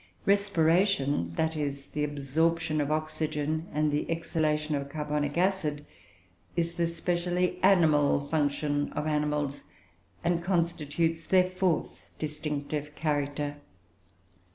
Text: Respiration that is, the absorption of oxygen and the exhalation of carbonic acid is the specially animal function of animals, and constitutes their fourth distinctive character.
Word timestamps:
Respiration 0.25 1.31
that 1.35 1.55
is, 1.55 1.85
the 1.89 2.03
absorption 2.03 2.81
of 2.81 2.89
oxygen 2.89 3.67
and 3.71 3.91
the 3.91 4.09
exhalation 4.09 4.73
of 4.73 4.89
carbonic 4.89 5.37
acid 5.37 5.85
is 6.55 6.73
the 6.73 6.87
specially 6.87 7.59
animal 7.61 8.19
function 8.25 8.91
of 8.93 9.05
animals, 9.05 9.61
and 10.23 10.43
constitutes 10.43 11.27
their 11.27 11.47
fourth 11.47 12.01
distinctive 12.17 12.95
character. 12.95 13.57